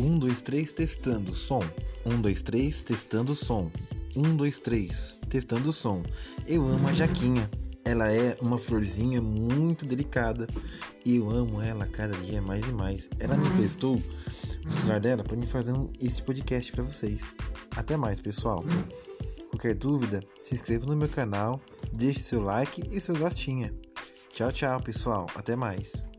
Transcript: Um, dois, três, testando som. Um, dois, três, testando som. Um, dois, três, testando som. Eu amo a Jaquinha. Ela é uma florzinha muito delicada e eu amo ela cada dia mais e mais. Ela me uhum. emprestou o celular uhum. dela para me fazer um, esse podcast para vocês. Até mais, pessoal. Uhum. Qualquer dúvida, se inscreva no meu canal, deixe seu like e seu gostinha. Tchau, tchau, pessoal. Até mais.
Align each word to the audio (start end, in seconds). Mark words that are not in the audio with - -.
Um, 0.00 0.18
dois, 0.18 0.40
três, 0.40 0.72
testando 0.72 1.34
som. 1.34 1.62
Um, 2.06 2.22
dois, 2.22 2.40
três, 2.40 2.80
testando 2.80 3.34
som. 3.34 3.70
Um, 4.16 4.34
dois, 4.34 4.58
três, 4.58 5.20
testando 5.28 5.74
som. 5.74 6.02
Eu 6.46 6.66
amo 6.66 6.88
a 6.88 6.92
Jaquinha. 6.94 7.50
Ela 7.84 8.10
é 8.10 8.34
uma 8.40 8.56
florzinha 8.56 9.20
muito 9.20 9.84
delicada 9.84 10.46
e 11.04 11.16
eu 11.16 11.28
amo 11.28 11.60
ela 11.60 11.86
cada 11.86 12.16
dia 12.16 12.40
mais 12.40 12.66
e 12.66 12.72
mais. 12.72 13.10
Ela 13.18 13.36
me 13.36 13.46
uhum. 13.46 13.52
emprestou 13.52 14.02
o 14.66 14.72
celular 14.72 14.94
uhum. 14.94 15.02
dela 15.02 15.22
para 15.22 15.36
me 15.36 15.46
fazer 15.46 15.72
um, 15.72 15.92
esse 16.00 16.22
podcast 16.22 16.72
para 16.72 16.82
vocês. 16.82 17.34
Até 17.76 17.94
mais, 17.98 18.22
pessoal. 18.22 18.64
Uhum. 18.64 19.48
Qualquer 19.50 19.74
dúvida, 19.74 20.22
se 20.40 20.54
inscreva 20.54 20.86
no 20.86 20.96
meu 20.96 21.10
canal, 21.10 21.60
deixe 21.92 22.20
seu 22.20 22.40
like 22.40 22.82
e 22.90 22.98
seu 22.98 23.14
gostinha. 23.18 23.70
Tchau, 24.30 24.50
tchau, 24.50 24.80
pessoal. 24.80 25.26
Até 25.34 25.54
mais. 25.54 26.09